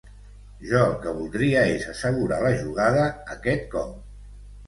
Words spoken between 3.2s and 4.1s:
aquest cop.